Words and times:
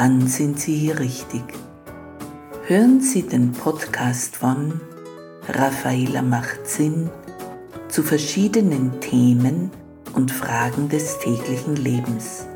dann 0.00 0.26
sind 0.28 0.58
Sie 0.58 0.76
hier 0.76 0.98
richtig. 0.98 1.42
Hören 2.66 3.02
Sie 3.02 3.20
den 3.20 3.52
Podcast 3.52 4.34
von 4.34 4.80
Raffaela 5.46 6.22
macht 6.22 6.66
Sinn 6.66 7.10
zu 7.88 8.02
verschiedenen 8.02 8.98
Themen 9.02 9.70
und 10.14 10.32
Fragen 10.32 10.88
des 10.88 11.18
täglichen 11.18 11.76
Lebens. 11.76 12.46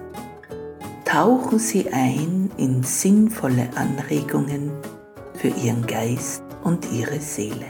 Tauchen 1.05 1.59
Sie 1.59 1.93
ein 1.93 2.51
in 2.57 2.83
sinnvolle 2.83 3.69
Anregungen 3.75 4.71
für 5.35 5.49
Ihren 5.49 5.87
Geist 5.87 6.43
und 6.63 6.91
Ihre 6.91 7.21
Seele. 7.21 7.67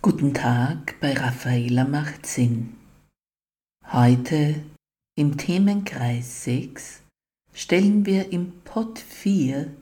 Guten 0.00 0.32
Tag 0.32 0.94
bei 1.02 1.12
Raffaela 1.12 1.84
macht 1.84 2.24
Sinn. 2.24 2.77
Heute 4.00 4.54
im 5.16 5.38
Themenkreis 5.38 6.44
6 6.44 7.02
stellen 7.52 8.06
wir 8.06 8.30
im 8.30 8.52
Pod 8.60 9.00
4 9.00 9.74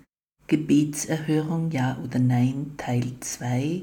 Gebetserhörung 0.47 1.71
Ja 1.71 1.99
oder 2.03 2.19
Nein 2.19 2.73
Teil 2.79 3.13
2 3.21 3.83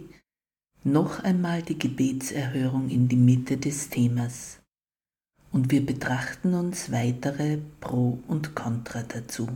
noch 0.86 1.20
einmal 1.20 1.62
die 1.62 1.78
Gebetserhörung 1.78 2.90
in 2.90 3.08
die 3.08 3.16
Mitte 3.16 3.58
des 3.58 3.90
Themas 3.90 4.60
und 5.52 5.70
wir 5.70 5.86
betrachten 5.86 6.56
uns 6.56 6.92
weitere 6.92 7.60
Pro 7.80 8.18
und 8.28 8.56
Contra 8.56 9.04
dazu. 9.04 9.48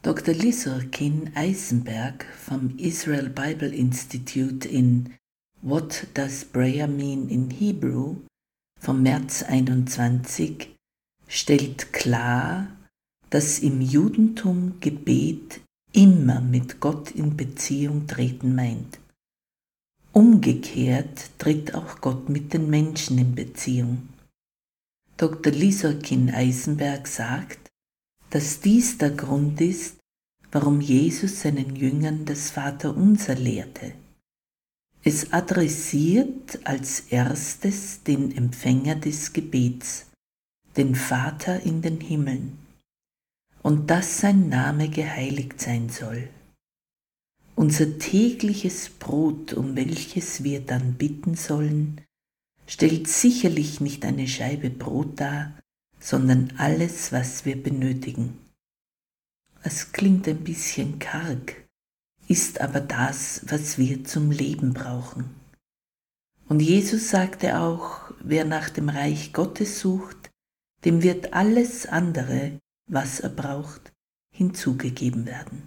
Dr. 0.00 0.32
Lisorkin 0.32 1.32
Eisenberg 1.34 2.24
vom 2.34 2.78
Israel 2.78 3.28
Bible 3.28 3.74
Institute 3.74 4.66
in 4.66 5.12
What 5.60 6.06
Does 6.14 6.46
Prayer 6.46 6.88
Mean 6.88 7.28
in 7.28 7.50
Hebrew 7.50 8.16
vom 8.78 9.02
März 9.02 9.42
21 9.42 10.74
stellt 11.26 11.92
klar, 11.92 12.68
dass 13.30 13.58
im 13.58 13.80
Judentum 13.80 14.80
Gebet 14.80 15.60
immer 15.92 16.40
mit 16.40 16.80
Gott 16.80 17.10
in 17.10 17.36
Beziehung 17.36 18.06
treten 18.06 18.54
meint. 18.54 18.98
Umgekehrt 20.12 21.30
tritt 21.38 21.74
auch 21.74 22.00
Gott 22.00 22.28
mit 22.28 22.52
den 22.52 22.70
Menschen 22.70 23.18
in 23.18 23.34
Beziehung. 23.34 24.08
Dr. 25.16 25.52
Lisorkin 25.52 26.30
Eisenberg 26.30 27.06
sagt, 27.06 27.68
dass 28.30 28.60
dies 28.60 28.98
der 28.98 29.10
Grund 29.10 29.60
ist, 29.60 29.96
warum 30.52 30.80
Jesus 30.80 31.40
seinen 31.40 31.76
Jüngern 31.76 32.24
das 32.24 32.50
Vaterunser 32.50 33.34
lehrte. 33.34 33.92
Es 35.04 35.32
adressiert 35.32 36.58
als 36.64 37.00
erstes 37.00 38.02
den 38.02 38.36
Empfänger 38.36 38.96
des 38.96 39.32
Gebets, 39.32 40.06
den 40.76 40.94
Vater 40.94 41.62
in 41.62 41.82
den 41.82 42.00
Himmeln, 42.00 42.58
und 43.62 43.90
dass 43.90 44.18
sein 44.20 44.48
Name 44.48 44.88
geheiligt 44.88 45.60
sein 45.60 45.88
soll. 45.88 46.28
Unser 47.54 47.98
tägliches 47.98 48.88
Brot, 48.88 49.52
um 49.52 49.76
welches 49.76 50.44
wir 50.44 50.60
dann 50.60 50.94
bitten 50.94 51.34
sollen, 51.34 52.00
stellt 52.66 53.08
sicherlich 53.08 53.80
nicht 53.80 54.04
eine 54.04 54.28
Scheibe 54.28 54.70
Brot 54.70 55.20
dar, 55.20 55.58
sondern 56.00 56.52
alles, 56.56 57.12
was 57.12 57.44
wir 57.44 57.60
benötigen. 57.60 58.38
Es 59.62 59.90
klingt 59.92 60.28
ein 60.28 60.44
bisschen 60.44 60.98
karg, 60.98 61.67
ist 62.28 62.60
aber 62.60 62.80
das, 62.80 63.42
was 63.46 63.78
wir 63.78 64.04
zum 64.04 64.30
Leben 64.30 64.74
brauchen. 64.74 65.34
Und 66.46 66.60
Jesus 66.60 67.10
sagte 67.10 67.58
auch, 67.58 68.12
wer 68.20 68.44
nach 68.44 68.70
dem 68.70 68.88
Reich 68.88 69.32
Gottes 69.32 69.80
sucht, 69.80 70.30
dem 70.84 71.02
wird 71.02 71.32
alles 71.32 71.86
andere, 71.86 72.58
was 72.86 73.20
er 73.20 73.30
braucht, 73.30 73.92
hinzugegeben 74.34 75.26
werden. 75.26 75.62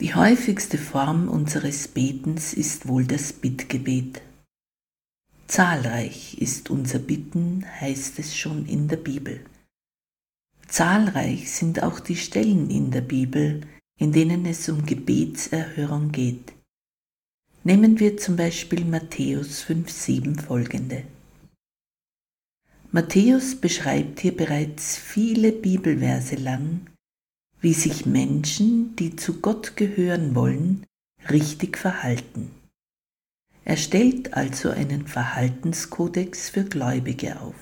Die 0.00 0.14
häufigste 0.14 0.76
Form 0.76 1.28
unseres 1.28 1.88
Betens 1.88 2.52
ist 2.52 2.88
wohl 2.88 3.06
das 3.06 3.32
Bittgebet. 3.32 4.20
Zahlreich 5.46 6.38
ist 6.38 6.70
unser 6.70 6.98
Bitten, 6.98 7.64
heißt 7.80 8.18
es 8.18 8.36
schon 8.36 8.66
in 8.66 8.88
der 8.88 8.96
Bibel. 8.96 9.44
Zahlreich 10.66 11.52
sind 11.52 11.82
auch 11.82 12.00
die 12.00 12.16
Stellen 12.16 12.70
in 12.70 12.90
der 12.90 13.02
Bibel, 13.02 13.60
in 13.98 14.12
denen 14.12 14.46
es 14.46 14.68
um 14.68 14.84
Gebetserhörung 14.84 16.12
geht. 16.12 16.52
Nehmen 17.62 17.98
wir 17.98 18.16
zum 18.16 18.36
Beispiel 18.36 18.84
Matthäus 18.84 19.64
5,7 19.64 20.40
folgende. 20.40 21.04
Matthäus 22.92 23.56
beschreibt 23.56 24.20
hier 24.20 24.36
bereits 24.36 24.96
viele 24.96 25.50
Bibelverse 25.50 26.36
lang, 26.36 26.86
wie 27.60 27.72
sich 27.72 28.04
Menschen, 28.04 28.94
die 28.96 29.16
zu 29.16 29.40
Gott 29.40 29.76
gehören 29.76 30.34
wollen, 30.34 30.84
richtig 31.30 31.78
verhalten. 31.78 32.50
Er 33.64 33.78
stellt 33.78 34.34
also 34.34 34.68
einen 34.68 35.06
Verhaltenskodex 35.06 36.50
für 36.50 36.64
Gläubige 36.64 37.40
auf. 37.40 37.54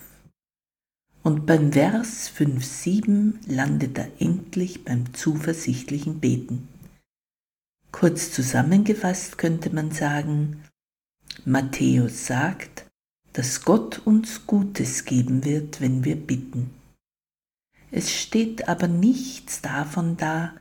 Und 1.22 1.46
beim 1.46 1.72
Vers 1.72 2.30
5.7 2.36 3.34
landet 3.46 3.96
er 3.96 4.10
endlich 4.20 4.84
beim 4.84 5.14
zuversichtlichen 5.14 6.18
Beten. 6.18 6.68
Kurz 7.92 8.32
zusammengefasst 8.32 9.38
könnte 9.38 9.70
man 9.70 9.92
sagen, 9.92 10.64
Matthäus 11.44 12.26
sagt, 12.26 12.86
dass 13.32 13.64
Gott 13.64 14.00
uns 14.04 14.46
Gutes 14.46 15.04
geben 15.04 15.44
wird, 15.44 15.80
wenn 15.80 16.04
wir 16.04 16.16
bitten. 16.16 16.70
Es 17.90 18.10
steht 18.10 18.68
aber 18.68 18.88
nichts 18.88 19.60
davon 19.60 20.16
da, 20.16 20.56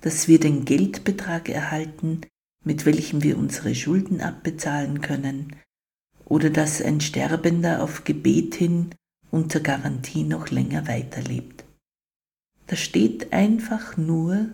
dass 0.00 0.28
wir 0.28 0.40
den 0.40 0.64
Geldbetrag 0.64 1.48
erhalten, 1.48 2.20
mit 2.64 2.86
welchem 2.86 3.22
wir 3.22 3.36
unsere 3.36 3.74
Schulden 3.74 4.20
abbezahlen 4.20 5.00
können, 5.00 5.56
oder 6.24 6.50
dass 6.50 6.80
ein 6.80 7.00
Sterbender 7.00 7.82
auf 7.82 8.04
Gebet 8.04 8.54
hin 8.54 8.90
unter 9.30 9.60
Garantie 9.60 10.24
noch 10.24 10.50
länger 10.50 10.86
weiterlebt. 10.88 11.64
Da 12.66 12.76
steht 12.76 13.32
einfach 13.32 13.96
nur, 13.96 14.48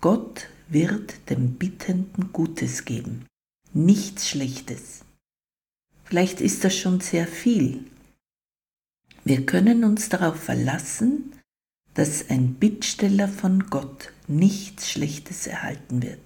Gott 0.00 0.48
wird 0.68 1.30
dem 1.30 1.54
Bittenden 1.54 2.32
Gutes 2.32 2.84
geben, 2.84 3.26
nichts 3.72 4.28
Schlechtes. 4.28 5.04
Vielleicht 6.04 6.40
ist 6.40 6.64
das 6.64 6.76
schon 6.76 7.00
sehr 7.00 7.26
viel. 7.26 7.84
Wir 9.24 9.46
können 9.46 9.84
uns 9.84 10.10
darauf 10.10 10.36
verlassen, 10.36 11.32
dass 11.94 12.28
ein 12.28 12.54
Bittsteller 12.54 13.28
von 13.28 13.70
Gott 13.70 14.12
nichts 14.26 14.90
Schlechtes 14.90 15.46
erhalten 15.46 16.02
wird. 16.02 16.20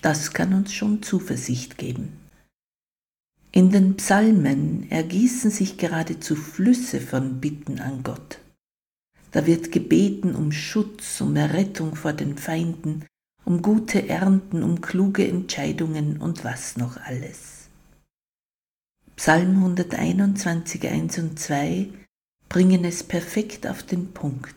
Das 0.00 0.32
kann 0.32 0.52
uns 0.54 0.72
schon 0.72 1.02
Zuversicht 1.02 1.78
geben. 1.78 2.21
In 3.54 3.70
den 3.70 3.96
Psalmen 3.98 4.90
ergießen 4.90 5.50
sich 5.50 5.76
geradezu 5.76 6.34
Flüsse 6.36 7.02
von 7.02 7.38
Bitten 7.38 7.80
an 7.80 8.02
Gott. 8.02 8.38
Da 9.30 9.46
wird 9.46 9.70
gebeten 9.70 10.34
um 10.34 10.52
Schutz, 10.52 11.20
um 11.20 11.36
Errettung 11.36 11.94
vor 11.94 12.14
den 12.14 12.38
Feinden, 12.38 13.04
um 13.44 13.60
gute 13.60 14.08
Ernten, 14.08 14.62
um 14.62 14.80
kluge 14.80 15.28
Entscheidungen 15.28 16.16
und 16.16 16.44
was 16.44 16.78
noch 16.78 16.96
alles. 16.96 17.68
Psalm 19.16 19.56
121, 19.56 20.88
1 20.88 21.18
und 21.18 21.38
2 21.38 21.90
bringen 22.48 22.86
es 22.86 23.02
perfekt 23.02 23.66
auf 23.66 23.82
den 23.82 24.12
Punkt. 24.12 24.56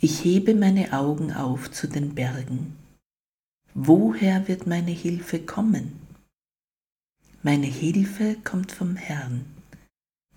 Ich 0.00 0.24
hebe 0.24 0.54
meine 0.54 0.94
Augen 0.94 1.32
auf 1.32 1.70
zu 1.70 1.86
den 1.86 2.14
Bergen. 2.14 2.76
Woher 3.74 4.48
wird 4.48 4.66
meine 4.66 4.90
Hilfe 4.90 5.38
kommen? 5.38 6.01
Meine 7.44 7.66
Hilfe 7.66 8.36
kommt 8.44 8.70
vom 8.70 8.94
Herrn, 8.94 9.44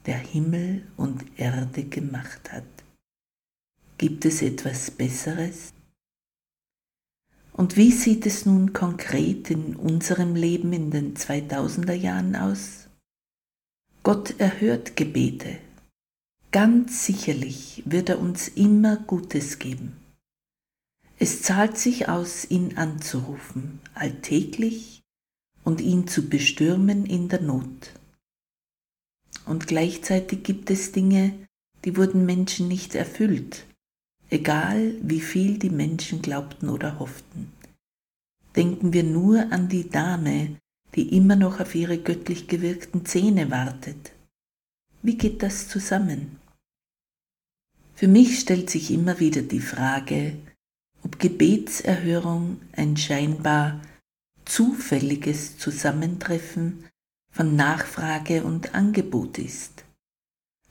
der 0.07 0.17
Himmel 0.17 0.87
und 0.97 1.23
Erde 1.37 1.83
gemacht 1.83 2.51
hat. 2.51 2.63
Gibt 3.99 4.25
es 4.25 4.41
etwas 4.41 4.89
Besseres? 4.89 5.71
Und 7.53 7.77
wie 7.77 7.91
sieht 7.91 8.25
es 8.25 8.47
nun 8.47 8.73
konkret 8.73 9.51
in 9.51 9.75
unserem 9.75 10.33
Leben 10.33 10.73
in 10.73 10.89
den 10.89 11.15
2000er 11.15 11.93
Jahren 11.93 12.35
aus? 12.35 12.87
Gott 14.01 14.39
erhört 14.39 14.95
Gebete. 14.95 15.59
Ganz 16.51 17.05
sicherlich 17.05 17.83
wird 17.85 18.09
er 18.09 18.17
uns 18.17 18.47
immer 18.47 18.97
Gutes 18.97 19.59
geben. 19.59 19.95
Es 21.19 21.43
zahlt 21.43 21.77
sich 21.77 22.09
aus, 22.09 22.49
ihn 22.49 22.77
anzurufen, 22.77 23.79
alltäglich 23.93 25.04
und 25.65 25.81
ihn 25.81 26.07
zu 26.07 26.29
bestürmen 26.29 27.05
in 27.05 27.27
der 27.27 27.41
Not. 27.41 27.91
Und 29.45 29.67
gleichzeitig 29.67 30.43
gibt 30.43 30.71
es 30.71 30.93
Dinge, 30.93 31.33
die 31.83 31.97
wurden 31.97 32.25
Menschen 32.25 32.67
nicht 32.67 32.95
erfüllt, 32.95 33.65
egal 34.29 34.95
wie 35.01 35.19
viel 35.19 35.59
die 35.59 35.69
Menschen 35.69 36.21
glaubten 36.21 36.69
oder 36.69 36.99
hofften. 36.99 37.51
Denken 38.55 38.93
wir 38.93 39.03
nur 39.03 39.51
an 39.51 39.67
die 39.67 39.89
Dame, 39.89 40.55
die 40.95 41.15
immer 41.15 41.35
noch 41.35 41.59
auf 41.59 41.75
ihre 41.75 41.97
göttlich 41.97 42.47
gewirkten 42.47 43.05
Zähne 43.05 43.51
wartet. 43.51 44.13
Wie 45.01 45.17
geht 45.17 45.43
das 45.43 45.67
zusammen? 45.67 46.39
Für 47.95 48.07
mich 48.07 48.39
stellt 48.39 48.69
sich 48.69 48.91
immer 48.91 49.19
wieder 49.19 49.41
die 49.41 49.59
Frage, 49.59 50.37
ob 51.03 51.19
Gebetserhörung 51.19 52.61
ein 52.71 52.97
scheinbar 52.97 53.81
zufälliges 54.45 55.57
Zusammentreffen 55.57 56.85
von 57.31 57.55
Nachfrage 57.55 58.43
und 58.43 58.73
Angebot 58.73 59.37
ist. 59.37 59.83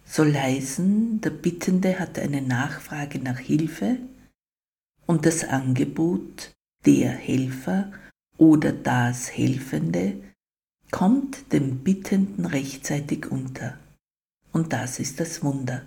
Soll 0.07 0.35
heißen, 0.35 1.21
der 1.21 1.31
Bittende 1.31 1.99
hat 1.99 2.19
eine 2.19 2.41
Nachfrage 2.41 3.19
nach 3.19 3.39
Hilfe 3.39 3.99
und 5.07 5.27
das 5.27 5.45
Angebot, 5.45 6.53
der 6.87 7.11
Helfer 7.11 7.93
oder 8.39 8.73
das 8.73 9.37
Helfende, 9.37 10.23
kommt 10.91 11.53
dem 11.53 11.79
Bittenden 11.79 12.47
rechtzeitig 12.47 13.31
unter. 13.31 13.79
Und 14.53 14.73
das 14.73 15.01
ist 15.01 15.19
das 15.21 15.43
Wunder. 15.43 15.85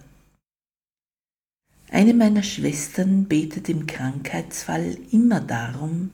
Eine 1.89 2.13
meiner 2.13 2.43
Schwestern 2.43 3.25
betet 3.25 3.69
im 3.69 3.87
Krankheitsfall 3.87 4.97
immer 5.11 5.39
darum, 5.39 6.11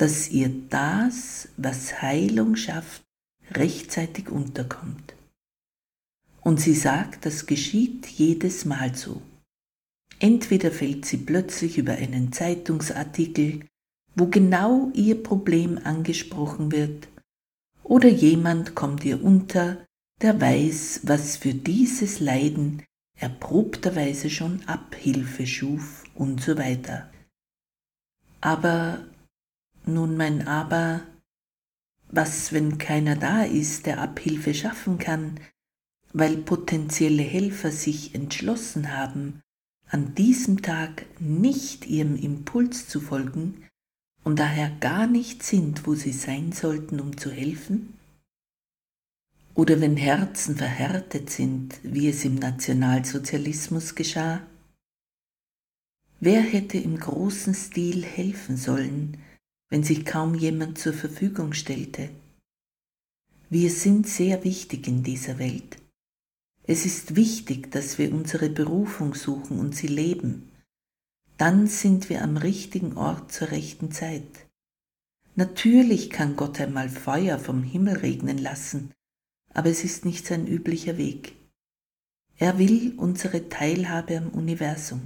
dass 0.00 0.30
ihr 0.30 0.48
das, 0.70 1.48
was 1.58 2.00
Heilung 2.00 2.56
schafft, 2.56 3.02
rechtzeitig 3.50 4.30
unterkommt. 4.30 5.14
Und 6.40 6.58
sie 6.58 6.72
sagt, 6.72 7.26
das 7.26 7.44
geschieht 7.44 8.06
jedes 8.06 8.64
Mal 8.64 8.94
so. 8.94 9.20
Entweder 10.18 10.70
fällt 10.70 11.04
sie 11.04 11.18
plötzlich 11.18 11.76
über 11.76 11.92
einen 11.92 12.32
Zeitungsartikel, 12.32 13.60
wo 14.14 14.28
genau 14.28 14.90
ihr 14.94 15.22
Problem 15.22 15.78
angesprochen 15.84 16.72
wird, 16.72 17.08
oder 17.82 18.08
jemand 18.08 18.74
kommt 18.74 19.04
ihr 19.04 19.22
unter, 19.22 19.84
der 20.22 20.40
weiß, 20.40 21.00
was 21.02 21.36
für 21.36 21.52
dieses 21.52 22.20
Leiden 22.20 22.84
erprobterweise 23.18 24.30
schon 24.30 24.62
Abhilfe 24.66 25.46
schuf 25.46 26.04
und 26.14 26.40
so 26.40 26.56
weiter. 26.56 27.10
Aber, 28.40 29.04
nun 29.86 30.16
mein 30.16 30.46
Aber, 30.46 31.02
was, 32.08 32.52
wenn 32.52 32.78
keiner 32.78 33.16
da 33.16 33.44
ist, 33.44 33.86
der 33.86 34.00
Abhilfe 34.00 34.54
schaffen 34.54 34.98
kann, 34.98 35.40
weil 36.12 36.38
potenzielle 36.38 37.22
Helfer 37.22 37.70
sich 37.70 38.14
entschlossen 38.14 38.96
haben, 38.96 39.40
an 39.86 40.14
diesem 40.14 40.62
Tag 40.62 41.06
nicht 41.20 41.86
ihrem 41.86 42.16
Impuls 42.16 42.88
zu 42.88 43.00
folgen 43.00 43.66
und 44.24 44.38
daher 44.38 44.70
gar 44.80 45.06
nicht 45.06 45.42
sind, 45.42 45.86
wo 45.86 45.94
sie 45.94 46.12
sein 46.12 46.52
sollten, 46.52 47.00
um 47.00 47.16
zu 47.16 47.30
helfen? 47.30 47.94
Oder 49.54 49.80
wenn 49.80 49.96
Herzen 49.96 50.56
verhärtet 50.56 51.30
sind, 51.30 51.80
wie 51.82 52.08
es 52.08 52.24
im 52.24 52.36
Nationalsozialismus 52.36 53.94
geschah? 53.94 54.40
Wer 56.20 56.40
hätte 56.40 56.78
im 56.78 56.98
großen 56.98 57.54
Stil 57.54 58.04
helfen 58.04 58.56
sollen, 58.56 59.18
wenn 59.70 59.84
sich 59.84 60.04
kaum 60.04 60.34
jemand 60.34 60.78
zur 60.78 60.92
Verfügung 60.92 61.52
stellte? 61.54 62.10
Wir 63.48 63.70
sind 63.70 64.06
sehr 64.06 64.44
wichtig 64.44 64.86
in 64.86 65.02
dieser 65.02 65.38
Welt. 65.38 65.78
Es 66.64 66.86
ist 66.86 67.16
wichtig, 67.16 67.70
dass 67.72 67.98
wir 67.98 68.12
unsere 68.12 68.48
Berufung 68.48 69.14
suchen 69.14 69.58
und 69.58 69.74
sie 69.74 69.88
leben. 69.88 70.52
Dann 71.36 71.66
sind 71.66 72.10
wir 72.10 72.22
am 72.22 72.36
richtigen 72.36 72.96
Ort 72.96 73.32
zur 73.32 73.50
rechten 73.50 73.90
Zeit. 73.90 74.46
Natürlich 75.36 76.10
kann 76.10 76.36
Gott 76.36 76.60
einmal 76.60 76.88
Feuer 76.88 77.38
vom 77.38 77.62
Himmel 77.62 77.96
regnen 77.96 78.38
lassen, 78.38 78.92
aber 79.54 79.70
es 79.70 79.84
ist 79.84 80.04
nicht 80.04 80.26
sein 80.26 80.46
üblicher 80.46 80.98
Weg. 80.98 81.34
Er 82.36 82.58
will 82.58 82.94
unsere 82.96 83.48
Teilhabe 83.48 84.16
am 84.18 84.28
Universum. 84.28 85.00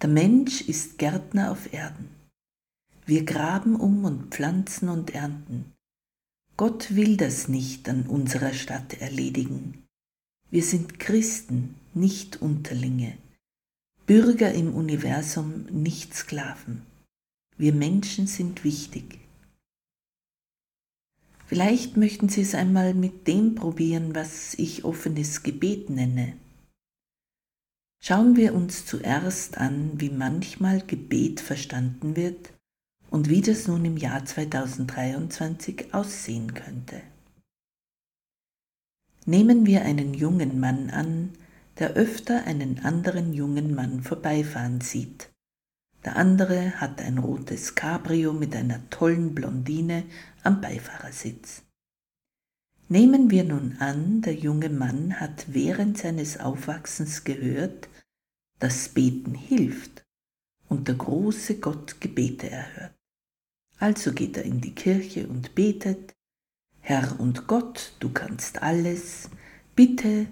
Der 0.00 0.08
Mensch 0.08 0.62
ist 0.62 0.98
Gärtner 0.98 1.52
auf 1.52 1.72
Erden. 1.72 2.21
Wir 3.04 3.24
graben 3.24 3.74
um 3.74 4.04
und 4.04 4.32
pflanzen 4.32 4.88
und 4.88 5.10
ernten. 5.10 5.72
Gott 6.56 6.94
will 6.94 7.16
das 7.16 7.48
nicht 7.48 7.88
an 7.88 8.06
unserer 8.06 8.52
Stadt 8.52 8.94
erledigen. 9.00 9.82
Wir 10.50 10.62
sind 10.62 11.00
Christen, 11.00 11.74
nicht 11.94 12.40
Unterlinge, 12.40 13.16
Bürger 14.06 14.52
im 14.52 14.74
Universum, 14.74 15.64
nicht 15.70 16.14
Sklaven. 16.14 16.82
Wir 17.56 17.72
Menschen 17.72 18.26
sind 18.26 18.62
wichtig. 18.62 19.18
Vielleicht 21.46 21.96
möchten 21.96 22.28
Sie 22.28 22.42
es 22.42 22.54
einmal 22.54 22.94
mit 22.94 23.26
dem 23.26 23.56
probieren, 23.56 24.14
was 24.14 24.54
ich 24.54 24.84
offenes 24.84 25.42
Gebet 25.42 25.90
nenne. 25.90 26.34
Schauen 28.00 28.36
wir 28.36 28.54
uns 28.54 28.86
zuerst 28.86 29.58
an, 29.58 30.00
wie 30.00 30.10
manchmal 30.10 30.80
Gebet 30.86 31.40
verstanden 31.40 32.16
wird 32.16 32.52
und 33.12 33.28
wie 33.28 33.42
das 33.42 33.68
nun 33.68 33.84
im 33.84 33.98
Jahr 33.98 34.24
2023 34.24 35.92
aussehen 35.92 36.54
könnte. 36.54 37.02
Nehmen 39.26 39.66
wir 39.66 39.82
einen 39.82 40.14
jungen 40.14 40.58
Mann 40.58 40.88
an, 40.88 41.34
der 41.78 41.92
öfter 41.92 42.44
einen 42.44 42.80
anderen 42.80 43.34
jungen 43.34 43.74
Mann 43.74 44.02
vorbeifahren 44.02 44.80
sieht. 44.80 45.30
Der 46.06 46.16
andere 46.16 46.80
hat 46.80 47.02
ein 47.02 47.18
rotes 47.18 47.74
Cabrio 47.74 48.32
mit 48.32 48.56
einer 48.56 48.88
tollen 48.88 49.34
Blondine 49.34 50.04
am 50.42 50.62
Beifahrersitz. 50.62 51.62
Nehmen 52.88 53.30
wir 53.30 53.44
nun 53.44 53.76
an, 53.78 54.22
der 54.22 54.34
junge 54.34 54.70
Mann 54.70 55.20
hat 55.20 55.44
während 55.48 55.98
seines 55.98 56.40
Aufwachsens 56.40 57.24
gehört, 57.24 57.90
dass 58.58 58.88
Beten 58.88 59.34
hilft 59.34 60.02
und 60.68 60.88
der 60.88 60.94
große 60.94 61.60
Gott 61.60 62.00
Gebete 62.00 62.50
erhört. 62.50 62.94
Also 63.82 64.12
geht 64.12 64.36
er 64.36 64.44
in 64.44 64.60
die 64.60 64.76
Kirche 64.76 65.26
und 65.26 65.56
betet, 65.56 66.14
Herr 66.78 67.18
und 67.18 67.48
Gott, 67.48 67.94
du 67.98 68.10
kannst 68.10 68.62
alles, 68.62 69.28
bitte, 69.74 70.28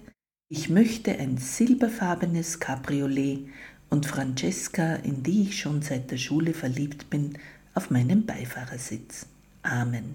ich 0.48 0.68
möchte 0.68 1.18
ein 1.18 1.36
silberfarbenes 1.36 2.60
Cabriolet 2.60 3.48
und 3.88 4.06
Francesca, 4.06 4.94
in 4.94 5.24
die 5.24 5.42
ich 5.42 5.58
schon 5.58 5.82
seit 5.82 6.12
der 6.12 6.16
Schule 6.16 6.54
verliebt 6.54 7.10
bin, 7.10 7.36
auf 7.74 7.90
meinem 7.90 8.24
Beifahrersitz. 8.24 9.26
Amen. 9.62 10.14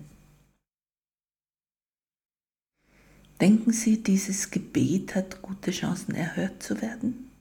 Denken 3.42 3.74
Sie, 3.74 4.02
dieses 4.02 4.50
Gebet 4.50 5.14
hat 5.14 5.42
gute 5.42 5.72
Chancen 5.72 6.16
erhört 6.16 6.64
zu 6.64 6.82
werden? 6.82 7.32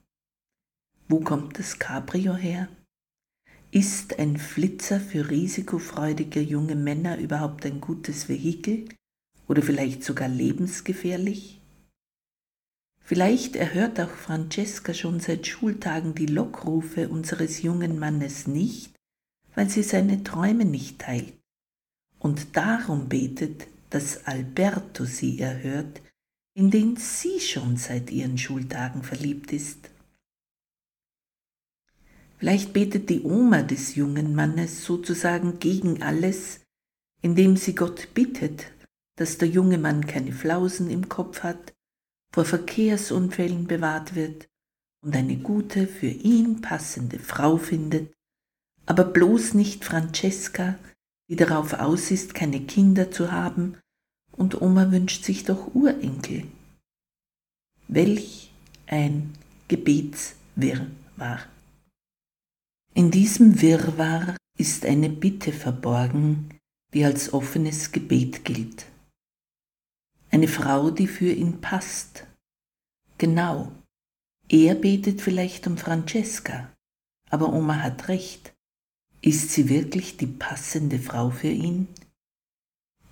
Wo 1.07 1.21
kommt 1.21 1.57
das 1.61 1.79
Cabrio 1.79 2.35
her? 2.35 2.67
Ist 3.75 4.21
ein 4.21 4.37
Flitzer 4.37 5.01
für 5.01 5.31
risikofreudige 5.31 6.41
junge 6.41 6.77
Männer 6.77 7.19
überhaupt 7.19 7.67
ein 7.67 7.81
gutes 7.81 8.29
Vehikel 8.29 8.89
oder 9.49 9.63
vielleicht 9.63 10.05
sogar 10.05 10.29
lebensgefährlich? 10.29 11.61
Vielleicht 13.01 13.57
erhört 13.57 13.99
auch 13.99 14.11
Francesca 14.11 14.95
schon 14.95 15.19
seit 15.19 15.49
Schultagen 15.49 16.15
die 16.15 16.27
Lockrufe 16.27 17.09
unseres 17.09 17.63
jungen 17.63 17.99
Mannes 17.99 18.47
nicht, 18.47 18.95
weil 19.57 19.69
sie 19.69 19.83
seine 19.83 20.23
Träume 20.23 20.65
nicht 20.65 21.01
teilt 21.01 21.35
und 22.21 22.57
darum 22.57 23.09
betet, 23.09 23.67
dass 23.91 24.25
Alberto 24.25 25.05
sie 25.05 25.41
erhört, 25.41 26.01
in 26.57 26.71
den 26.71 26.95
sie 26.95 27.41
schon 27.41 27.77
seit 27.77 28.13
ihren 28.13 28.39
Schultagen 28.39 29.03
verliebt 29.03 29.53
ist. 29.53 29.91
Vielleicht 32.45 32.75
betet 32.75 33.09
die 33.09 33.23
Oma 33.23 33.63
des 33.63 33.95
jungen 33.95 34.35
Mannes 34.35 34.85
sozusagen 34.85 35.61
gegen 35.61 36.03
alles, 36.03 36.61
indem 37.23 37.57
sie 37.57 37.75
Gott 37.75 38.13
bittet, 38.13 38.67
dass 39.17 39.39
der 39.39 39.49
junge 39.49 39.79
Mann 39.79 40.07
keine 40.07 40.31
Flausen 40.31 40.91
im 40.91 41.09
Kopf 41.09 41.43
hat, 41.43 41.73
vor 42.35 42.45
Verkehrsunfällen 42.45 43.67
bewahrt 43.67 44.15
wird 44.15 44.47
und 45.03 45.17
eine 45.17 45.39
gute, 45.39 45.87
für 45.87 46.09
ihn 46.09 46.61
passende 46.61 47.19
Frau 47.19 47.57
findet, 47.57 48.13
aber 48.85 49.05
bloß 49.05 49.55
nicht 49.55 49.83
Francesca, 49.83 50.79
die 51.31 51.37
darauf 51.37 51.73
aus 51.73 52.11
ist, 52.11 52.35
keine 52.35 52.61
Kinder 52.61 53.11
zu 53.11 53.33
haben, 53.33 53.79
und 54.33 54.61
Oma 54.61 54.93
wünscht 54.93 55.25
sich 55.25 55.45
doch 55.45 55.75
Urenkel, 55.75 56.45
Welch 57.89 58.53
ein 58.87 59.33
Gebetswirrwarr. 59.69 61.54
In 62.97 63.11
diesem 63.11 63.61
Wirrwarr 63.61 64.37
ist 64.57 64.87
eine 64.87 65.09
Bitte 65.09 65.53
verborgen, 65.53 66.49
die 66.93 67.05
als 67.05 67.33
offenes 67.33 67.91
Gebet 67.91 68.45
gilt. 68.45 68.87
Eine 70.31 70.47
Frau, 70.47 70.93
die 70.93 71.09
für 71.09 71.33
ihn 71.33 71.61
passt. 71.61 72.25
Genau. 73.19 73.73
Er 74.49 74.77
betet 74.77 75.21
vielleicht 75.21 75.67
um 75.67 75.77
Francesca, 75.77 76.73
aber 77.31 77.53
Oma 77.53 77.83
hat 77.83 78.07
recht. 78.07 78.55
Ist 79.21 79.51
sie 79.51 79.69
wirklich 79.69 80.17
die 80.17 80.29
passende 80.29 81.01
Frau 81.01 81.31
für 81.31 81.51
ihn? 81.51 81.89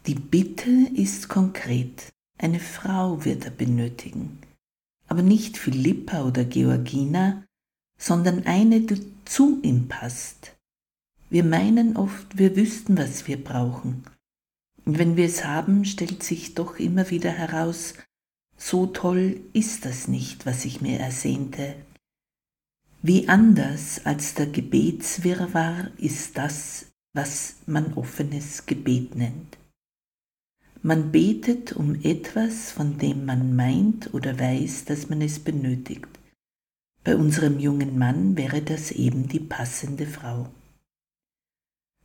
Die 0.07 0.15
Bitte 0.15 0.71
ist 0.95 1.29
konkret. 1.29 2.09
Eine 2.39 2.61
Frau 2.61 3.25
wird 3.25 3.47
er 3.47 3.51
benötigen. 3.51 4.39
Aber 5.09 5.23
nicht 5.23 5.57
Philippa 5.59 6.23
oder 6.23 6.45
Georgina, 6.45 7.43
sondern 7.99 8.47
eine, 8.47 8.85
zu 9.33 9.61
ihm 9.62 9.89
passt. 9.89 10.55
Wir 11.31 11.43
meinen 11.43 11.97
oft, 11.97 12.37
wir 12.37 12.55
wüssten, 12.55 12.99
was 12.99 13.27
wir 13.27 13.43
brauchen. 13.43 14.05
Und 14.85 14.99
wenn 14.99 15.17
wir 15.17 15.25
es 15.25 15.47
haben, 15.47 15.87
stellt 15.87 16.23
sich 16.23 16.55
doch 16.55 16.79
immer 16.79 17.09
wieder 17.09 17.31
heraus, 17.31 17.95
so 18.59 18.85
toll 18.85 19.41
ist 19.55 19.87
das 19.87 20.07
nicht, 20.07 20.45
was 20.45 20.67
ich 20.67 20.83
mir 20.83 21.01
ersehnte. 21.01 21.77
Wie 23.01 23.27
anders 23.31 24.05
als 24.05 24.35
der 24.35 24.49
Gebetswirrwarr 24.49 25.91
ist 25.97 26.37
das, 26.37 26.93
was 27.15 27.55
man 27.65 27.95
offenes 27.95 28.67
Gebet 28.67 29.17
nennt. 29.17 29.57
Man 30.83 31.11
betet 31.11 31.73
um 31.73 31.95
etwas, 32.03 32.71
von 32.71 32.99
dem 32.99 33.25
man 33.25 33.57
meint 33.57 34.12
oder 34.12 34.39
weiß, 34.39 34.85
dass 34.85 35.09
man 35.09 35.23
es 35.23 35.39
benötigt. 35.39 36.19
Bei 37.05 37.17
unserem 37.17 37.59
jungen 37.59 37.99
Mann 37.99 38.37
wäre 38.37 38.63
das 38.63 38.93
eben 38.93 39.29
die 39.29 39.41
passende 39.41 40.07
Frau. 40.07 40.49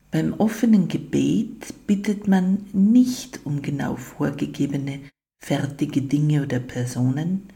Beim 0.10 0.34
offenen 0.34 0.88
Gebet 0.88 1.86
bittet 1.86 2.27
man 2.27 2.66
nicht 2.74 3.46
um 3.46 3.62
genau 3.62 3.96
vorgegebene 3.96 5.01
fertige 5.39 6.01
Dinge 6.01 6.44
oder 6.44 6.60
Personen, 6.60 7.50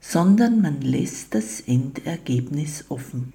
sondern 0.00 0.60
man 0.60 0.80
lässt 0.80 1.34
das 1.34 1.60
Endergebnis 1.60 2.86
offen. 2.90 3.32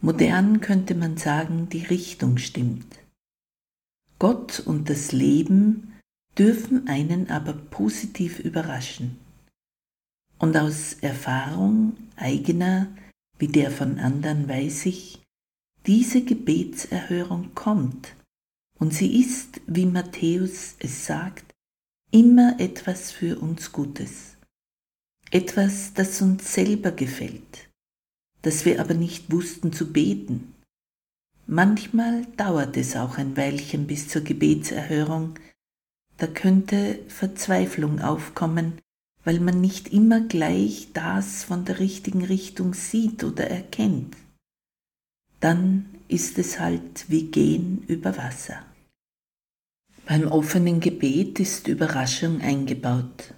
Modern 0.00 0.60
könnte 0.60 0.94
man 0.94 1.16
sagen, 1.16 1.68
die 1.68 1.84
Richtung 1.84 2.38
stimmt. 2.38 2.98
Gott 4.18 4.60
und 4.60 4.88
das 4.88 5.12
Leben 5.12 5.92
dürfen 6.38 6.86
einen 6.86 7.28
aber 7.28 7.52
positiv 7.54 8.38
überraschen. 8.38 9.18
Und 10.38 10.56
aus 10.56 10.94
Erfahrung 11.00 11.96
eigener 12.16 12.88
wie 13.38 13.48
der 13.48 13.70
von 13.70 13.98
anderen 13.98 14.48
weiß 14.48 14.86
ich, 14.86 15.22
diese 15.86 16.24
Gebetserhörung 16.24 17.54
kommt. 17.54 18.14
Und 18.78 18.92
sie 18.92 19.20
ist, 19.20 19.60
wie 19.66 19.86
Matthäus 19.86 20.74
es 20.78 21.06
sagt, 21.06 21.54
immer 22.10 22.56
etwas 22.58 23.10
für 23.10 23.38
uns 23.38 23.72
Gutes, 23.72 24.36
etwas, 25.30 25.92
das 25.94 26.20
uns 26.20 26.52
selber 26.52 26.92
gefällt, 26.92 27.68
das 28.42 28.64
wir 28.64 28.80
aber 28.80 28.94
nicht 28.94 29.30
wussten 29.32 29.72
zu 29.72 29.92
beten. 29.92 30.54
Manchmal 31.46 32.26
dauert 32.36 32.76
es 32.76 32.96
auch 32.96 33.18
ein 33.18 33.36
Weilchen 33.36 33.86
bis 33.86 34.08
zur 34.08 34.22
Gebetserhörung, 34.22 35.38
da 36.18 36.26
könnte 36.26 36.98
Verzweiflung 37.08 38.00
aufkommen, 38.00 38.80
weil 39.26 39.40
man 39.40 39.60
nicht 39.60 39.92
immer 39.92 40.20
gleich 40.20 40.92
das 40.94 41.42
von 41.42 41.64
der 41.64 41.80
richtigen 41.80 42.24
Richtung 42.24 42.74
sieht 42.74 43.24
oder 43.24 43.50
erkennt. 43.50 44.16
Dann 45.40 45.86
ist 46.06 46.38
es 46.38 46.60
halt 46.60 47.06
wie 47.08 47.24
gehen 47.24 47.82
über 47.88 48.16
Wasser. 48.16 48.62
Beim 50.06 50.28
offenen 50.28 50.78
Gebet 50.78 51.40
ist 51.40 51.66
Überraschung 51.66 52.40
eingebaut. 52.40 53.34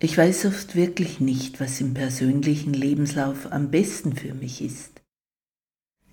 Ich 0.00 0.18
weiß 0.18 0.46
oft 0.46 0.74
wirklich 0.74 1.20
nicht, 1.20 1.60
was 1.60 1.80
im 1.80 1.94
persönlichen 1.94 2.74
Lebenslauf 2.74 3.52
am 3.52 3.70
besten 3.70 4.16
für 4.16 4.34
mich 4.34 4.60
ist. 4.60 5.00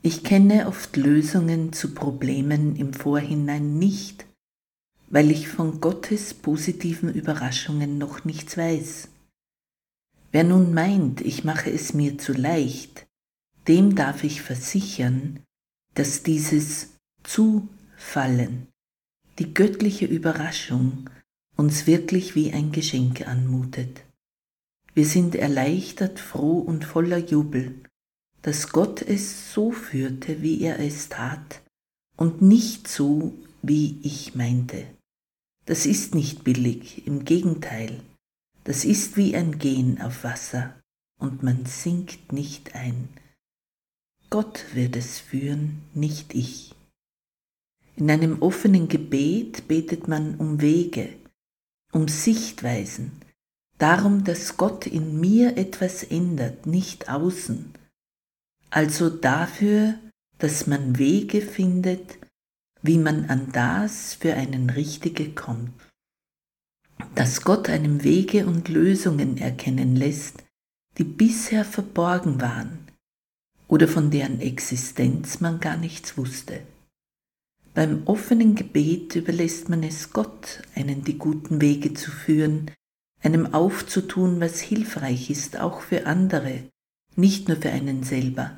Ich 0.04 0.24
kenne 0.24 0.68
oft 0.68 0.96
Lösungen 0.96 1.74
zu 1.74 1.96
Problemen 1.96 2.76
im 2.76 2.94
Vorhinein 2.94 3.80
nicht, 3.80 4.28
weil 5.14 5.30
ich 5.30 5.48
von 5.48 5.80
Gottes 5.80 6.34
positiven 6.34 7.14
Überraschungen 7.14 8.00
noch 8.00 8.26
nichts 8.26 8.58
weiß. 8.58 9.10
Wer 10.32 10.44
nun 10.44 10.74
meint, 10.74 11.22
ich 11.22 11.44
mache 11.44 11.72
es 11.72 11.94
mir 11.94 12.18
zu 12.18 12.34
leicht, 12.34 13.06
dem 13.68 13.94
darf 13.94 14.24
ich 14.24 14.42
versichern, 14.42 15.40
dass 15.94 16.24
dieses 16.24 16.94
Zufallen, 17.22 18.66
die 19.38 19.54
göttliche 19.54 20.06
Überraschung, 20.06 21.12
uns 21.56 21.86
wirklich 21.86 22.34
wie 22.34 22.52
ein 22.52 22.72
Geschenk 22.72 23.28
anmutet. 23.28 24.02
Wir 24.96 25.06
sind 25.06 25.36
erleichtert, 25.36 26.20
froh 26.20 26.58
und 26.58 26.86
voller 26.86 27.20
Jubel, 27.20 27.76
dass 28.42 28.70
Gott 28.70 29.04
es 29.04 29.54
so 29.54 29.72
führte, 29.72 30.42
wie 30.42 30.64
er 30.64 30.80
es 30.80 31.10
tat, 31.10 31.62
und 32.18 32.42
nicht 32.42 32.88
so, 32.88 33.36
wie 33.62 34.00
ich 34.02 34.34
meinte. 34.34 34.88
Das 35.66 35.86
ist 35.86 36.14
nicht 36.14 36.44
billig, 36.44 37.08
im 37.08 37.24
Gegenteil, 37.24 38.02
das 38.66 38.84
ist 38.84 39.16
wie 39.18 39.36
ein 39.36 39.60
Gehen 39.60 40.02
auf 40.02 40.24
Wasser, 40.24 40.74
und 41.20 41.42
man 41.42 41.66
sinkt 41.66 42.34
nicht 42.34 42.76
ein. 42.76 43.08
Gott 44.30 44.66
wird 44.74 44.96
es 44.96 45.20
führen, 45.20 45.82
nicht 45.94 46.34
ich. 46.34 46.76
In 47.96 48.10
einem 48.10 48.42
offenen 48.42 48.88
Gebet 48.88 49.68
betet 49.68 50.08
man 50.08 50.36
um 50.36 50.60
Wege, 50.60 51.14
um 51.92 52.08
Sichtweisen, 52.08 53.12
darum, 53.78 54.24
dass 54.24 54.58
Gott 54.58 54.88
in 54.88 55.20
mir 55.20 55.58
etwas 55.58 56.04
ändert, 56.04 56.66
nicht 56.66 57.10
außen, 57.10 57.74
also 58.70 59.10
dafür, 59.10 60.00
dass 60.40 60.68
man 60.68 60.98
Wege 60.98 61.42
findet, 61.42 62.18
wie 62.84 62.98
man 62.98 63.30
an 63.30 63.52
das 63.54 64.14
für 64.14 64.36
einen 64.36 64.70
Richtige 64.70 65.32
kommt, 65.32 65.72
dass 67.16 67.42
Gott 67.42 67.70
einem 67.70 68.04
Wege 68.04 68.46
und 68.46 68.68
Lösungen 68.68 69.38
erkennen 69.38 69.96
lässt, 69.96 70.44
die 70.98 71.06
bisher 71.06 71.66
verborgen 71.66 72.42
waren 72.42 72.80
oder 73.68 73.88
von 73.88 74.12
deren 74.12 74.42
Existenz 74.42 75.40
man 75.40 75.60
gar 75.62 75.78
nichts 75.78 76.18
wusste. 76.18 76.60
Beim 77.74 78.04
offenen 78.06 78.54
Gebet 78.54 79.16
überlässt 79.16 79.70
man 79.70 79.82
es 79.82 80.12
Gott, 80.12 80.62
einen 80.76 81.04
die 81.04 81.18
guten 81.18 81.62
Wege 81.62 81.94
zu 81.94 82.12
führen, 82.12 82.70
einem 83.22 83.54
aufzutun, 83.54 84.42
was 84.42 84.60
hilfreich 84.60 85.30
ist, 85.30 85.58
auch 85.58 85.82
für 85.82 86.06
andere, 86.06 86.70
nicht 87.16 87.48
nur 87.48 87.58
für 87.58 87.72
einen 87.72 88.04
selber 88.04 88.58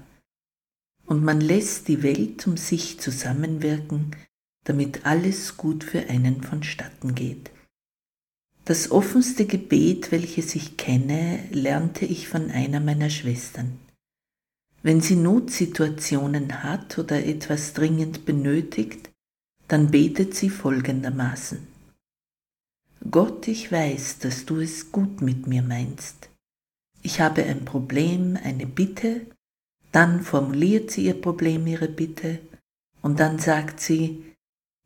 und 1.05 1.24
man 1.24 1.41
lässt 1.41 1.88
die 1.88 2.03
Welt 2.03 2.45
um 2.47 2.57
sich 2.57 3.00
zusammenwirken, 3.00 4.15
damit 4.63 5.05
alles 5.05 5.57
gut 5.57 5.83
für 5.83 6.09
einen 6.09 6.41
vonstatten 6.41 7.15
geht. 7.15 7.51
Das 8.65 8.89
offenste 8.89 9.45
Gebet, 9.45 10.12
welches 10.12 10.55
ich 10.55 10.75
kenne, 10.75 11.39
lernte 11.51 12.05
ich 12.05 12.27
von 12.27 12.50
einer 12.50 12.79
meiner 12.79 13.12
Schwestern. 13.12 13.77
Wenn 14.81 15.01
sie 15.01 15.15
Notsituationen 15.15 16.63
hat 16.63 16.97
oder 16.97 17.24
etwas 17.24 17.74
dringend 17.74 18.25
benötigt, 18.25 19.12
dann 19.67 19.91
betet 19.91 20.35
sie 20.35 20.50
folgendermaßen. 20.50 21.59
Gott, 23.09 23.47
ich 23.47 23.71
weiß, 23.71 24.19
dass 24.19 24.45
du 24.45 24.59
es 24.59 24.91
gut 24.91 25.21
mit 25.21 25.45
mir 25.45 25.62
meinst. 25.62 26.29
Ich 27.03 27.21
habe 27.21 27.43
ein 27.43 27.65
Problem, 27.65 28.38
eine 28.43 28.65
Bitte, 28.65 29.27
dann 29.95 30.21
formuliert 30.21 30.91
sie 30.91 31.05
ihr 31.05 31.19
Problem, 31.21 31.65
ihre 31.67 31.87
Bitte 31.87 32.39
und 33.01 33.21
dann 33.21 33.39
sagt 33.39 33.79
sie, 33.79 34.33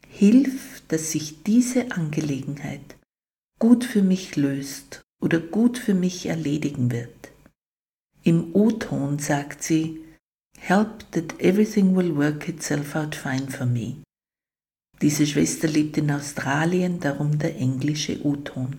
Hilf, 0.08 0.84
dass 0.88 1.12
sich 1.12 1.44
diese 1.44 1.92
Angelegenheit 1.92 2.96
gut 3.60 3.86
für 3.86 4.04
mich 4.04 4.36
löst 4.36 5.02
oder 5.20 5.40
gut 5.40 5.80
für 5.80 5.96
mich 5.96 6.28
erledigen 6.28 6.92
wird. 6.92 7.32
Im 8.24 8.54
O-Ton 8.54 9.18
sagt 9.18 9.64
sie, 9.64 10.04
Help 10.60 11.12
that 11.12 11.40
everything 11.40 11.96
will 11.96 12.16
work 12.16 12.48
itself 12.48 12.96
out 12.96 13.16
fine 13.16 13.50
for 13.50 13.66
me. 13.66 14.04
Diese 15.02 15.26
Schwester 15.26 15.68
lebt 15.68 15.98
in 15.98 16.12
Australien, 16.12 17.00
darum 17.00 17.40
der 17.40 17.56
englische 17.56 18.24
U-Ton. 18.24 18.78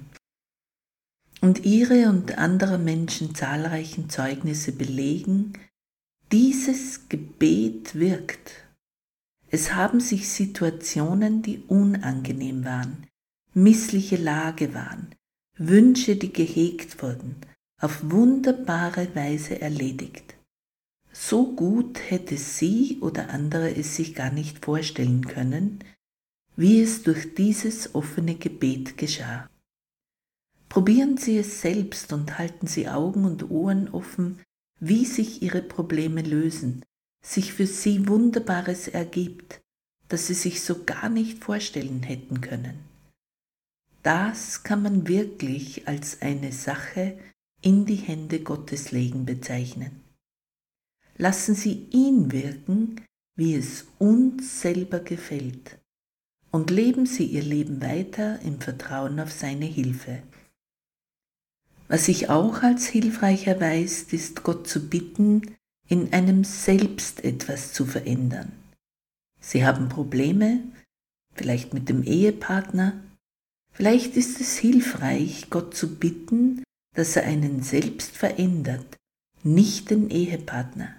Und 1.40 1.64
ihre 1.64 2.08
und 2.08 2.38
anderer 2.38 2.78
Menschen 2.78 3.34
zahlreichen 3.34 4.10
Zeugnisse 4.10 4.72
belegen, 4.72 5.54
dieses 6.32 7.08
Gebet 7.08 7.94
wirkt. 7.96 8.52
Es 9.48 9.74
haben 9.74 9.98
sich 10.00 10.28
Situationen, 10.28 11.42
die 11.42 11.58
unangenehm 11.66 12.64
waren, 12.64 13.06
missliche 13.52 14.16
Lage 14.16 14.74
waren, 14.74 15.14
Wünsche, 15.58 16.16
die 16.16 16.32
gehegt 16.32 17.02
wurden, 17.02 17.36
auf 17.80 18.10
wunderbare 18.10 19.14
Weise 19.16 19.60
erledigt. 19.60 20.36
So 21.12 21.52
gut 21.52 21.98
hätte 22.08 22.36
sie 22.36 22.98
oder 23.00 23.30
andere 23.30 23.74
es 23.74 23.96
sich 23.96 24.14
gar 24.14 24.30
nicht 24.30 24.64
vorstellen 24.64 25.26
können, 25.26 25.82
wie 26.54 26.80
es 26.80 27.02
durch 27.02 27.34
dieses 27.34 27.94
offene 27.94 28.36
Gebet 28.36 28.96
geschah. 28.96 29.50
Probieren 30.68 31.16
Sie 31.16 31.36
es 31.36 31.60
selbst 31.60 32.12
und 32.12 32.38
halten 32.38 32.68
Sie 32.68 32.88
Augen 32.88 33.24
und 33.24 33.50
Ohren 33.50 33.88
offen, 33.88 34.40
wie 34.80 35.04
sich 35.04 35.42
Ihre 35.42 35.62
Probleme 35.62 36.22
lösen, 36.22 36.84
sich 37.22 37.52
für 37.52 37.66
Sie 37.66 38.08
Wunderbares 38.08 38.88
ergibt, 38.88 39.60
das 40.08 40.26
Sie 40.26 40.34
sich 40.34 40.62
so 40.62 40.84
gar 40.84 41.08
nicht 41.08 41.44
vorstellen 41.44 42.02
hätten 42.02 42.40
können. 42.40 42.78
Das 44.02 44.62
kann 44.62 44.82
man 44.82 45.06
wirklich 45.06 45.86
als 45.86 46.22
eine 46.22 46.52
Sache 46.52 47.18
in 47.60 47.84
die 47.84 47.96
Hände 47.96 48.40
Gottes 48.40 48.90
legen 48.90 49.26
bezeichnen. 49.26 50.00
Lassen 51.18 51.54
Sie 51.54 51.86
ihn 51.90 52.32
wirken, 52.32 53.02
wie 53.36 53.54
es 53.54 53.86
uns 53.98 54.62
selber 54.62 55.00
gefällt, 55.00 55.78
und 56.50 56.70
leben 56.70 57.04
Sie 57.04 57.26
Ihr 57.26 57.42
Leben 57.42 57.82
weiter 57.82 58.40
im 58.40 58.58
Vertrauen 58.60 59.20
auf 59.20 59.30
seine 59.30 59.66
Hilfe. 59.66 60.22
Was 61.90 62.04
sich 62.04 62.30
auch 62.30 62.62
als 62.62 62.86
hilfreich 62.86 63.48
erweist, 63.48 64.12
ist 64.12 64.44
Gott 64.44 64.68
zu 64.68 64.88
bitten, 64.88 65.56
in 65.88 66.12
einem 66.12 66.44
selbst 66.44 67.24
etwas 67.24 67.72
zu 67.72 67.84
verändern. 67.84 68.52
Sie 69.40 69.66
haben 69.66 69.88
Probleme, 69.88 70.62
vielleicht 71.34 71.74
mit 71.74 71.88
dem 71.88 72.04
Ehepartner, 72.04 72.92
vielleicht 73.72 74.16
ist 74.16 74.40
es 74.40 74.56
hilfreich, 74.56 75.50
Gott 75.50 75.76
zu 75.76 75.96
bitten, 75.96 76.62
dass 76.94 77.16
er 77.16 77.24
einen 77.24 77.64
selbst 77.64 78.16
verändert, 78.16 78.96
nicht 79.42 79.90
den 79.90 80.10
Ehepartner. 80.10 80.94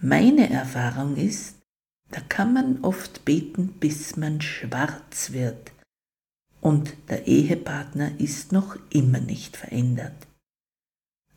Meine 0.00 0.48
Erfahrung 0.48 1.18
ist, 1.18 1.56
da 2.10 2.20
kann 2.20 2.54
man 2.54 2.82
oft 2.82 3.26
beten, 3.26 3.74
bis 3.80 4.16
man 4.16 4.40
schwarz 4.40 5.32
wird, 5.32 5.73
und 6.64 6.96
der 7.10 7.26
Ehepartner 7.26 8.18
ist 8.18 8.52
noch 8.52 8.78
immer 8.88 9.20
nicht 9.20 9.54
verändert. 9.54 10.26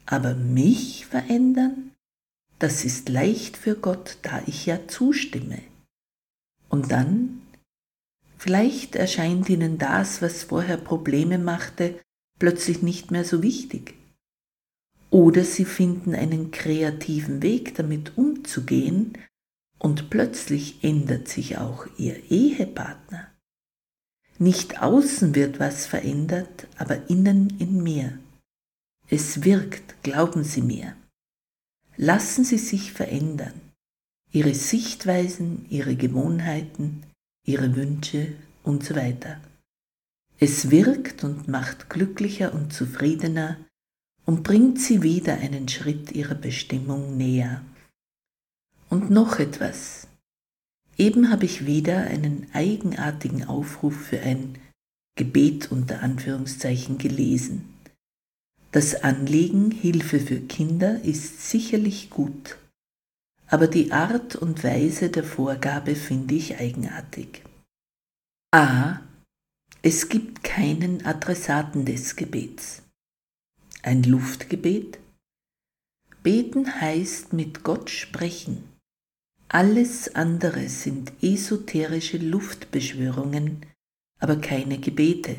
Aber 0.05 0.35
mich 0.35 1.05
verändern, 1.05 1.91
das 2.59 2.85
ist 2.85 3.09
leicht 3.09 3.57
für 3.57 3.75
Gott, 3.75 4.19
da 4.21 4.41
ich 4.47 4.65
ja 4.65 4.87
zustimme. 4.87 5.59
Und 6.69 6.93
dann, 6.93 7.41
vielleicht 8.37 8.95
erscheint 8.95 9.49
Ihnen 9.49 9.77
das, 9.77 10.21
was 10.21 10.43
vorher 10.43 10.77
Probleme 10.77 11.37
machte, 11.37 11.99
plötzlich 12.39 12.81
nicht 12.81 13.11
mehr 13.11 13.25
so 13.25 13.43
wichtig. 13.43 13.95
Oder 15.09 15.43
Sie 15.43 15.65
finden 15.65 16.15
einen 16.15 16.51
kreativen 16.51 17.41
Weg 17.41 17.75
damit 17.75 18.17
umzugehen 18.17 19.17
und 19.77 20.09
plötzlich 20.09 20.85
ändert 20.85 21.27
sich 21.27 21.57
auch 21.57 21.85
Ihr 21.97 22.31
Ehepartner. 22.31 23.36
Nicht 24.39 24.81
außen 24.81 25.33
wird 25.33 25.59
was 25.59 25.85
verändert, 25.87 26.67
aber 26.77 27.09
innen 27.09 27.59
in 27.59 27.81
mir. 27.81 28.17
Es 29.09 29.43
wirkt, 29.43 30.01
glauben 30.03 30.43
Sie 30.43 30.61
mir. 30.61 30.95
Lassen 31.95 32.43
Sie 32.43 32.57
sich 32.57 32.93
verändern. 32.93 33.59
Ihre 34.31 34.53
Sichtweisen, 34.53 35.65
Ihre 35.69 35.95
Gewohnheiten, 35.95 37.03
Ihre 37.45 37.75
Wünsche 37.75 38.33
und 38.63 38.83
so 38.83 38.95
weiter. 38.95 39.39
Es 40.39 40.69
wirkt 40.69 41.23
und 41.23 41.47
macht 41.47 41.89
glücklicher 41.89 42.53
und 42.53 42.71
zufriedener 42.71 43.57
und 44.25 44.43
bringt 44.43 44.79
Sie 44.79 45.01
wieder 45.01 45.35
einen 45.37 45.67
Schritt 45.67 46.11
Ihrer 46.11 46.35
Bestimmung 46.35 47.17
näher. 47.17 47.63
Und 48.89 49.09
noch 49.09 49.39
etwas. 49.39 50.06
Eben 50.97 51.29
habe 51.29 51.45
ich 51.45 51.65
wieder 51.65 52.01
einen 52.01 52.47
eigenartigen 52.53 53.45
Aufruf 53.45 53.95
für 53.95 54.19
ein 54.19 54.57
Gebet 55.15 55.71
unter 55.71 56.01
Anführungszeichen 56.01 56.97
gelesen. 56.97 57.73
Das 58.71 59.03
Anliegen 59.03 59.71
Hilfe 59.71 60.19
für 60.19 60.39
Kinder 60.39 61.01
ist 61.03 61.49
sicherlich 61.49 62.09
gut, 62.09 62.57
aber 63.47 63.67
die 63.67 63.91
Art 63.91 64.35
und 64.35 64.63
Weise 64.63 65.09
der 65.09 65.23
Vorgabe 65.23 65.95
finde 65.95 66.35
ich 66.35 66.59
eigenartig. 66.59 67.43
A. 68.51 68.99
Es 69.81 70.09
gibt 70.09 70.43
keinen 70.43 71.05
Adressaten 71.05 71.85
des 71.85 72.15
Gebets. 72.15 72.81
Ein 73.83 74.03
Luftgebet? 74.03 74.99
Beten 76.23 76.81
heißt 76.81 77.33
mit 77.33 77.63
Gott 77.63 77.89
sprechen. 77.89 78.63
Alles 79.49 80.13
andere 80.13 80.67
sind 80.67 81.13
esoterische 81.21 82.17
Luftbeschwörungen, 82.17 83.65
aber 84.19 84.35
keine 84.35 84.77
Gebete. 84.77 85.37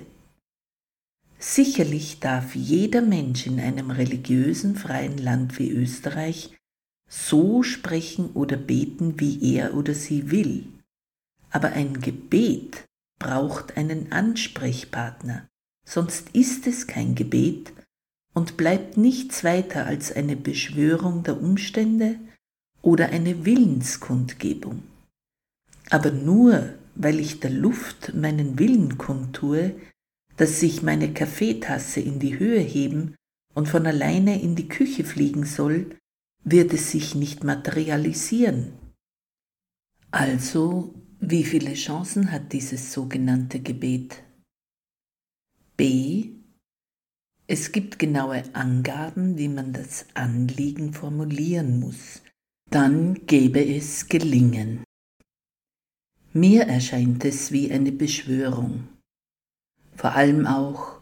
Sicherlich 1.38 2.18
darf 2.18 2.54
jeder 2.54 3.02
Mensch 3.02 3.46
in 3.46 3.60
einem 3.60 3.90
religiösen 3.90 4.76
freien 4.76 5.18
Land 5.18 5.58
wie 5.58 5.70
Österreich 5.70 6.56
so 7.06 7.62
sprechen 7.62 8.30
oder 8.32 8.56
beten, 8.56 9.20
wie 9.20 9.54
er 9.54 9.74
oder 9.74 9.94
sie 9.94 10.30
will. 10.30 10.66
Aber 11.50 11.68
ein 11.72 12.00
Gebet 12.00 12.86
braucht 13.18 13.76
einen 13.76 14.10
Ansprechpartner, 14.10 15.46
sonst 15.84 16.30
ist 16.30 16.66
es 16.66 16.86
kein 16.86 17.14
Gebet 17.14 17.72
und 18.32 18.56
bleibt 18.56 18.96
nichts 18.96 19.44
weiter 19.44 19.86
als 19.86 20.12
eine 20.12 20.36
Beschwörung 20.36 21.22
der 21.24 21.40
Umstände 21.40 22.16
oder 22.88 23.10
eine 23.10 23.44
Willenskundgebung. 23.44 24.82
Aber 25.90 26.10
nur 26.10 26.74
weil 26.94 27.20
ich 27.20 27.38
der 27.38 27.50
Luft 27.50 28.14
meinen 28.14 28.58
Willen 28.58 28.96
kundtue, 28.96 29.74
dass 30.36 30.58
sich 30.58 30.82
meine 30.82 31.12
Kaffeetasse 31.12 32.00
in 32.00 32.18
die 32.18 32.38
Höhe 32.38 32.60
heben 32.60 33.14
und 33.54 33.68
von 33.68 33.86
alleine 33.86 34.40
in 34.40 34.56
die 34.56 34.68
Küche 34.68 35.04
fliegen 35.04 35.44
soll, 35.44 35.96
wird 36.44 36.72
es 36.72 36.90
sich 36.90 37.14
nicht 37.14 37.44
materialisieren. 37.44 38.72
Also, 40.10 40.94
wie 41.20 41.44
viele 41.44 41.74
Chancen 41.74 42.32
hat 42.32 42.54
dieses 42.54 42.92
sogenannte 42.92 43.60
Gebet? 43.60 44.22
B. 45.76 46.30
Es 47.46 47.70
gibt 47.70 47.98
genaue 47.98 48.42
Angaben, 48.54 49.36
wie 49.36 49.48
man 49.48 49.74
das 49.74 50.06
Anliegen 50.14 50.94
formulieren 50.94 51.78
muss. 51.80 52.22
Dann 52.70 53.24
gäbe 53.24 53.64
es 53.64 54.08
Gelingen. 54.08 54.84
Mir 56.34 56.64
erscheint 56.64 57.24
es 57.24 57.50
wie 57.50 57.72
eine 57.72 57.92
Beschwörung. 57.92 58.88
Vor 59.96 60.12
allem 60.12 60.46
auch, 60.46 61.00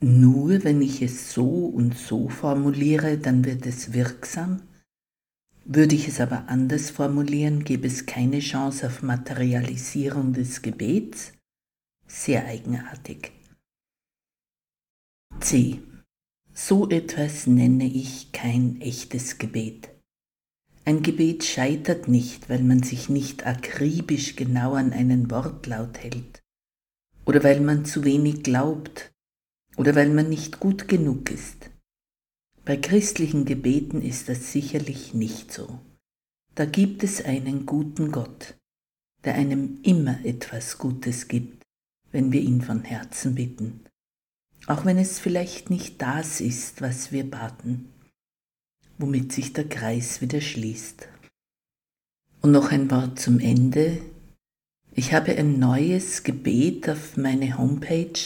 nur 0.00 0.62
wenn 0.62 0.80
ich 0.80 1.02
es 1.02 1.32
so 1.32 1.66
und 1.66 1.98
so 1.98 2.28
formuliere, 2.28 3.18
dann 3.18 3.44
wird 3.44 3.66
es 3.66 3.92
wirksam. 3.92 4.62
Würde 5.64 5.96
ich 5.96 6.06
es 6.06 6.20
aber 6.20 6.48
anders 6.48 6.90
formulieren, 6.90 7.64
gäbe 7.64 7.88
es 7.88 8.06
keine 8.06 8.38
Chance 8.38 8.86
auf 8.86 9.02
Materialisierung 9.02 10.32
des 10.32 10.62
Gebets? 10.62 11.32
Sehr 12.06 12.46
eigenartig. 12.46 13.32
C. 15.40 15.80
So 16.54 16.88
etwas 16.88 17.48
nenne 17.48 17.86
ich 17.86 18.30
kein 18.30 18.80
echtes 18.80 19.38
Gebet. 19.38 19.91
Ein 20.84 21.04
Gebet 21.04 21.44
scheitert 21.44 22.08
nicht, 22.08 22.48
weil 22.48 22.62
man 22.62 22.82
sich 22.82 23.08
nicht 23.08 23.46
akribisch 23.46 24.34
genau 24.34 24.74
an 24.74 24.92
einen 24.92 25.30
Wortlaut 25.30 25.98
hält, 25.98 26.42
oder 27.24 27.44
weil 27.44 27.60
man 27.60 27.84
zu 27.84 28.04
wenig 28.04 28.42
glaubt, 28.42 29.12
oder 29.76 29.94
weil 29.94 30.10
man 30.10 30.28
nicht 30.28 30.58
gut 30.58 30.88
genug 30.88 31.30
ist. 31.30 31.70
Bei 32.64 32.76
christlichen 32.76 33.44
Gebeten 33.44 34.02
ist 34.02 34.28
das 34.28 34.50
sicherlich 34.50 35.14
nicht 35.14 35.52
so. 35.52 35.78
Da 36.56 36.64
gibt 36.64 37.04
es 37.04 37.24
einen 37.24 37.64
guten 37.64 38.10
Gott, 38.10 38.56
der 39.24 39.34
einem 39.34 39.78
immer 39.84 40.24
etwas 40.24 40.78
Gutes 40.78 41.28
gibt, 41.28 41.62
wenn 42.10 42.32
wir 42.32 42.40
ihn 42.40 42.60
von 42.60 42.82
Herzen 42.82 43.36
bitten, 43.36 43.84
auch 44.66 44.84
wenn 44.84 44.98
es 44.98 45.20
vielleicht 45.20 45.70
nicht 45.70 46.02
das 46.02 46.40
ist, 46.40 46.82
was 46.82 47.12
wir 47.12 47.28
baten 47.30 47.91
womit 49.02 49.32
sich 49.32 49.52
der 49.52 49.68
Kreis 49.68 50.20
wieder 50.20 50.40
schließt. 50.40 51.08
Und 52.40 52.52
noch 52.52 52.70
ein 52.70 52.90
Wort 52.90 53.18
zum 53.18 53.40
Ende. 53.40 54.00
Ich 54.94 55.12
habe 55.12 55.36
ein 55.36 55.58
neues 55.58 56.22
Gebet 56.22 56.88
auf 56.88 57.16
meine 57.16 57.58
Homepage 57.58 58.18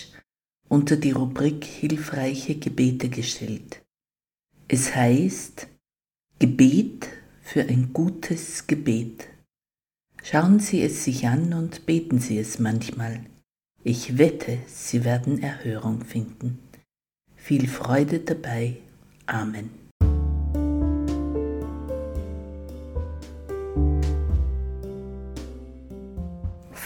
unter 0.68 0.96
die 0.96 1.12
Rubrik 1.12 1.64
Hilfreiche 1.64 2.56
Gebete 2.56 3.08
gestellt. 3.08 3.82
Es 4.68 4.94
heißt 4.94 5.68
Gebet 6.38 7.08
für 7.40 7.62
ein 7.62 7.92
gutes 7.92 8.66
Gebet. 8.66 9.28
Schauen 10.22 10.58
Sie 10.58 10.82
es 10.82 11.04
sich 11.04 11.26
an 11.26 11.54
und 11.54 11.86
beten 11.86 12.18
Sie 12.18 12.38
es 12.38 12.58
manchmal. 12.58 13.24
Ich 13.84 14.18
wette, 14.18 14.58
Sie 14.66 15.04
werden 15.04 15.40
Erhörung 15.40 16.04
finden. 16.04 16.58
Viel 17.36 17.68
Freude 17.68 18.18
dabei. 18.18 18.78
Amen. 19.26 19.85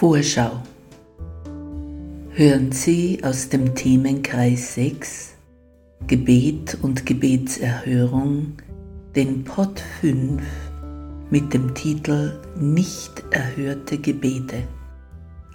Vorschau. 0.00 0.62
Hören 2.30 2.72
Sie 2.72 3.22
aus 3.22 3.50
dem 3.50 3.74
Themenkreis 3.74 4.76
6 4.76 5.34
Gebet 6.06 6.78
und 6.80 7.04
Gebetserhörung 7.04 8.54
den 9.14 9.44
Pod 9.44 9.78
5 10.00 10.40
mit 11.28 11.52
dem 11.52 11.74
Titel 11.74 12.32
Nicht 12.58 13.22
erhörte 13.30 13.98
Gebete 13.98 14.62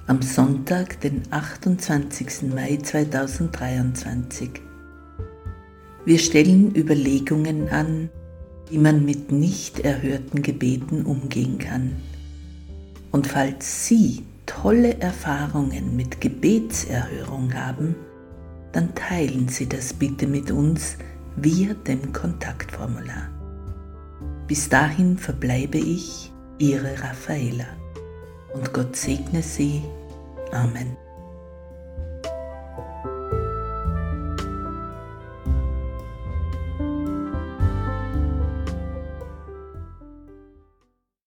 am 0.05 0.21
Sonntag, 0.21 1.01
den 1.01 1.23
28. 1.31 2.53
Mai 2.53 2.77
2023. 2.77 4.61
Wir 6.05 6.19
stellen 6.19 6.75
Überlegungen 6.75 7.67
an, 7.69 8.11
wie 8.69 8.77
man 8.77 9.05
mit 9.05 9.31
nicht 9.31 9.79
erhörten 9.79 10.43
Gebeten 10.43 11.03
umgehen 11.03 11.57
kann. 11.57 11.95
Und 13.11 13.25
falls 13.25 13.87
Sie 13.87 14.21
tolle 14.61 14.99
Erfahrungen 14.99 15.95
mit 15.95 16.21
Gebetserhörung 16.21 17.53
haben, 17.53 17.95
dann 18.71 18.95
teilen 18.95 19.47
Sie 19.47 19.67
das 19.67 19.93
bitte 19.93 20.27
mit 20.27 20.49
uns 20.51 20.97
via 21.35 21.73
dem 21.73 22.13
Kontaktformular. 22.13 23.29
Bis 24.47 24.69
dahin 24.69 25.17
verbleibe 25.17 25.77
ich, 25.77 26.31
Ihre 26.57 26.93
Raffaela. 27.01 27.65
Und 28.53 28.73
Gott 28.73 28.95
segne 28.95 29.41
Sie. 29.41 29.83
Amen. 30.51 31.04